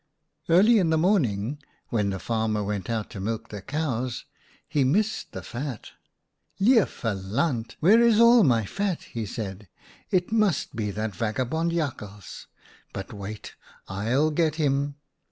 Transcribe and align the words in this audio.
11 0.47 0.65
Early 0.65 0.79
in 0.79 0.89
the 0.89 0.97
morning, 0.97 1.59
when 1.89 2.09
the 2.09 2.17
farmer 2.17 2.63
went 2.63 2.89
out 2.89 3.11
to 3.11 3.19
milk 3.19 3.49
the 3.49 3.61
cows, 3.61 4.25
he 4.67 4.83
missed 4.83 5.31
the 5.31 5.43
fat. 5.43 5.91
"'Lieve 6.59 7.03
land! 7.03 7.75
Where 7.81 8.01
is 8.01 8.19
all 8.19 8.43
my 8.43 8.65
fat?' 8.65 9.03
he 9.13 9.27
said. 9.27 9.67
* 9.89 10.09
It 10.09 10.31
must 10.31 10.75
be 10.75 10.89
that 10.89 11.15
vagabond 11.15 11.71
Jakhals. 11.73 12.47
But 12.91 13.13
wait, 13.13 13.53
I'll 13.87 14.31
get 14.31 14.55
him 14.55 14.95